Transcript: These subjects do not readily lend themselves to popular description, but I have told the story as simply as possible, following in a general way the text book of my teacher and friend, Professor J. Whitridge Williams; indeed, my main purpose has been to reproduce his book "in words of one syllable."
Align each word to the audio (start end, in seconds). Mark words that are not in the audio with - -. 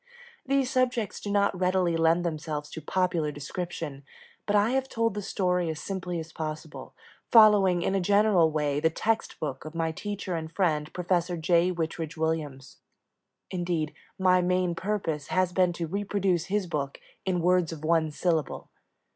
These 0.47 0.71
subjects 0.71 1.19
do 1.19 1.29
not 1.29 1.59
readily 1.59 1.95
lend 1.95 2.25
themselves 2.25 2.71
to 2.71 2.81
popular 2.81 3.31
description, 3.31 4.03
but 4.47 4.55
I 4.55 4.71
have 4.71 4.89
told 4.89 5.13
the 5.13 5.21
story 5.21 5.69
as 5.69 5.79
simply 5.79 6.19
as 6.19 6.33
possible, 6.33 6.95
following 7.31 7.83
in 7.83 7.93
a 7.93 8.01
general 8.01 8.49
way 8.49 8.79
the 8.79 8.89
text 8.89 9.39
book 9.39 9.63
of 9.63 9.75
my 9.75 9.91
teacher 9.91 10.33
and 10.35 10.51
friend, 10.51 10.91
Professor 10.91 11.37
J. 11.37 11.69
Whitridge 11.71 12.17
Williams; 12.17 12.77
indeed, 13.51 13.93
my 14.17 14.41
main 14.41 14.73
purpose 14.73 15.27
has 15.27 15.53
been 15.53 15.71
to 15.73 15.85
reproduce 15.85 16.45
his 16.45 16.65
book 16.65 16.99
"in 17.23 17.39
words 17.39 17.71
of 17.71 17.85
one 17.85 18.09
syllable." 18.09 18.69